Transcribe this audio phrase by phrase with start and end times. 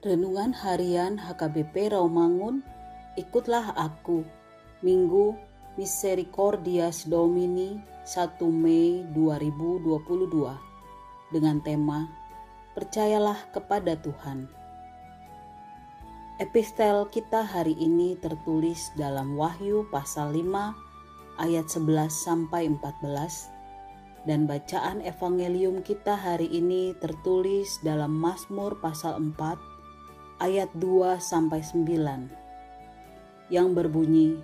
[0.00, 2.64] Renungan Harian HKBP Rawamangun,
[3.20, 4.24] ikutlah aku,
[4.80, 5.36] Minggu
[5.76, 7.76] Misericordias Domini
[8.08, 12.08] 1 Mei 2022, dengan tema
[12.72, 14.48] Percayalah kepada Tuhan.
[16.40, 25.04] Epistel kita hari ini tertulis dalam Wahyu pasal 5 ayat 11 sampai 14 dan bacaan
[25.04, 29.69] evangelium kita hari ini tertulis dalam Mazmur pasal 4
[30.40, 34.40] ayat 2 sampai 9 yang berbunyi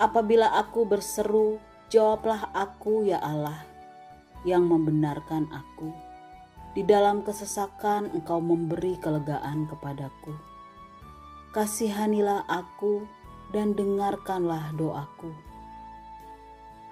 [0.00, 1.60] Apabila aku berseru,
[1.92, 3.68] jawablah aku ya Allah
[4.48, 5.92] yang membenarkan aku.
[6.72, 10.32] Di dalam kesesakan engkau memberi kelegaan kepadaku.
[11.52, 13.04] Kasihanilah aku
[13.52, 15.36] dan dengarkanlah doaku.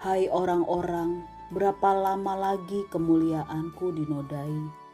[0.04, 4.87] Hai orang-orang, berapa lama lagi kemuliaanku dinodai?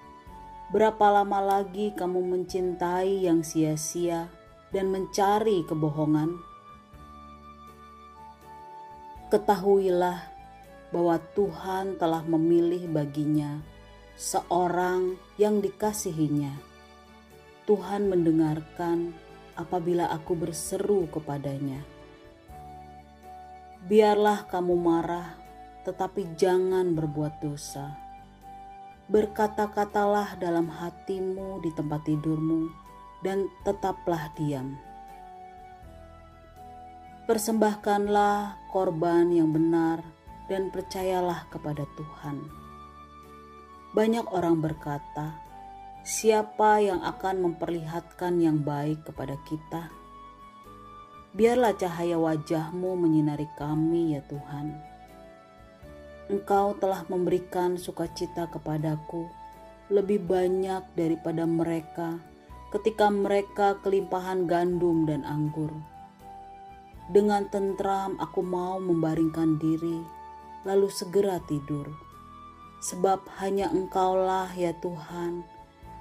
[0.72, 4.32] Berapa lama lagi kamu mencintai yang sia-sia
[4.72, 6.40] dan mencari kebohongan?
[9.28, 10.24] Ketahuilah
[10.88, 13.60] bahwa Tuhan telah memilih baginya
[14.16, 16.56] seorang yang dikasihinya.
[17.68, 19.12] Tuhan mendengarkan
[19.60, 21.84] apabila aku berseru kepadanya.
[23.84, 25.36] Biarlah kamu marah,
[25.84, 28.03] tetapi jangan berbuat dosa
[29.04, 32.72] Berkata-katalah dalam hatimu di tempat tidurmu,
[33.20, 34.80] dan tetaplah diam.
[37.28, 40.00] Persembahkanlah korban yang benar,
[40.48, 42.48] dan percayalah kepada Tuhan.
[43.92, 45.36] Banyak orang berkata,
[46.00, 49.92] "Siapa yang akan memperlihatkan yang baik kepada kita?"
[51.36, 54.93] Biarlah cahaya wajahmu menyinari kami, ya Tuhan
[56.24, 59.28] Engkau telah memberikan sukacita kepadaku
[59.92, 62.16] lebih banyak daripada mereka
[62.72, 65.68] ketika mereka kelimpahan gandum dan anggur.
[67.12, 70.00] Dengan tentram aku mau membaringkan diri,
[70.64, 71.92] lalu segera tidur.
[72.80, 75.44] Sebab hanya Engkaulah ya Tuhan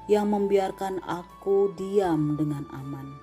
[0.07, 3.19] yang membiarkan aku diam dengan aman.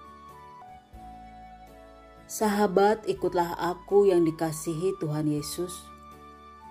[2.30, 5.89] Sahabat, ikutlah aku yang dikasihi Tuhan Yesus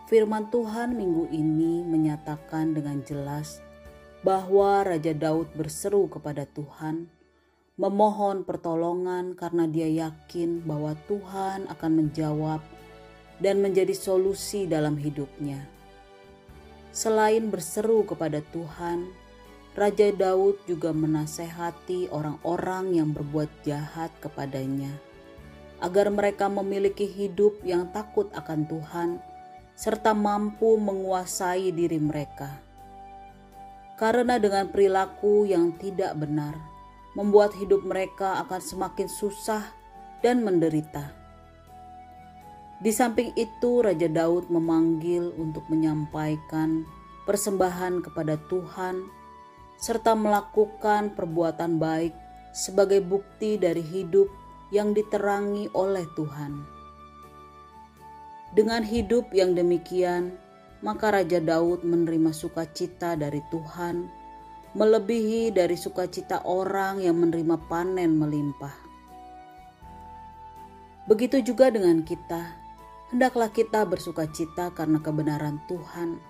[0.10, 3.62] Firman Tuhan minggu ini menyatakan dengan jelas
[4.26, 7.06] bahwa Raja Daud berseru kepada Tuhan,
[7.78, 12.58] memohon pertolongan karena dia yakin bahwa Tuhan akan menjawab
[13.38, 15.62] dan menjadi solusi dalam hidupnya.
[16.90, 19.14] Selain berseru kepada Tuhan,
[19.78, 24.90] Raja Daud juga menasehati orang-orang yang berbuat jahat kepadanya,
[25.86, 29.29] agar mereka memiliki hidup yang takut akan Tuhan
[29.80, 32.60] serta mampu menguasai diri mereka.
[33.96, 36.60] Karena dengan perilaku yang tidak benar,
[37.16, 39.64] membuat hidup mereka akan semakin susah
[40.20, 41.16] dan menderita.
[42.84, 46.84] Di samping itu, Raja Daud memanggil untuk menyampaikan
[47.24, 49.00] persembahan kepada Tuhan
[49.80, 52.12] serta melakukan perbuatan baik
[52.52, 54.28] sebagai bukti dari hidup
[54.76, 56.79] yang diterangi oleh Tuhan.
[58.50, 60.34] Dengan hidup yang demikian,
[60.82, 64.10] maka Raja Daud menerima sukacita dari Tuhan,
[64.74, 68.74] melebihi dari sukacita orang yang menerima panen melimpah.
[71.06, 72.58] Begitu juga dengan kita,
[73.14, 76.22] hendaklah kita bersukacita karena kebenaran Tuhan,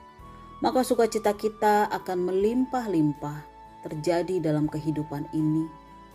[0.60, 3.44] maka sukacita kita akan melimpah-limpah
[3.88, 5.68] terjadi dalam kehidupan ini,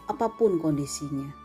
[0.08, 1.43] apa pun kondisinya.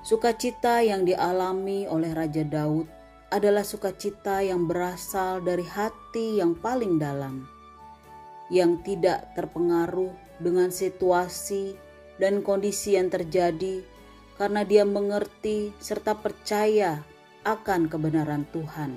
[0.00, 2.88] Sukacita yang dialami oleh Raja Daud
[3.28, 7.44] adalah sukacita yang berasal dari hati yang paling dalam,
[8.48, 10.10] yang tidak terpengaruh
[10.40, 11.76] dengan situasi
[12.16, 13.84] dan kondisi yang terjadi,
[14.40, 17.04] karena dia mengerti serta percaya
[17.44, 18.96] akan kebenaran Tuhan.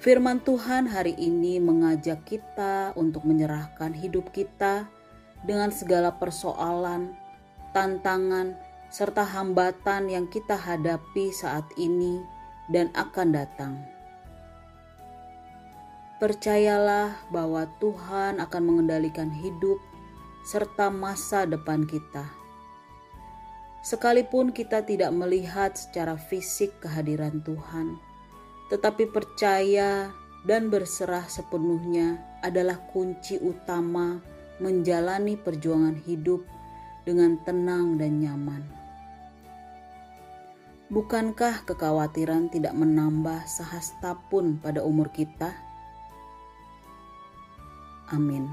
[0.00, 4.88] Firman Tuhan hari ini mengajak kita untuk menyerahkan hidup kita
[5.44, 7.12] dengan segala persoalan,
[7.76, 8.56] tantangan,
[8.90, 12.18] serta hambatan yang kita hadapi saat ini
[12.66, 13.74] dan akan datang.
[16.18, 19.80] Percayalah bahwa Tuhan akan mengendalikan hidup
[20.44, 22.28] serta masa depan kita.
[23.80, 27.96] Sekalipun kita tidak melihat secara fisik kehadiran Tuhan,
[28.68, 30.12] tetapi percaya
[30.44, 34.20] dan berserah sepenuhnya adalah kunci utama
[34.60, 36.44] menjalani perjuangan hidup
[37.08, 38.79] dengan tenang dan nyaman.
[40.90, 45.54] Bukankah kekhawatiran tidak menambah sehasta pun pada umur kita?
[48.10, 48.50] Amin.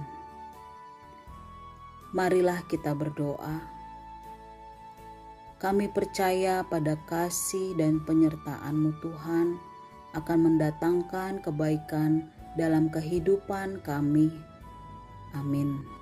[2.15, 3.61] marilah kita berdoa.
[5.57, 9.57] Kami percaya pada kasih dan penyertaan-Mu Tuhan
[10.13, 14.29] akan mendatangkan kebaikan dalam kehidupan kami.
[15.33, 15.96] Amin.